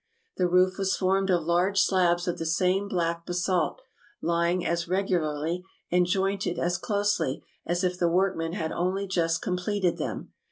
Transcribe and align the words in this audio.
The 0.37 0.47
roof 0.47 0.79
was 0.79 0.95
formed 0.97 1.29
of 1.29 1.43
large 1.43 1.79
slabs 1.79 2.27
of 2.27 2.39
the 2.39 2.45
same 2.47 2.87
black 2.87 3.23
basalt, 3.23 3.83
lying 4.19 4.65
as 4.65 4.87
regularly, 4.87 5.63
and 5.91 6.07
jointed 6.07 6.57
as 6.57 6.79
closely, 6.79 7.43
as 7.67 7.83
if 7.83 7.99
the 7.99 8.09
workmen 8.09 8.53
had 8.53 8.71
only 8.71 9.05
just 9.05 9.43
completed 9.43 9.97
them. 9.99 10.31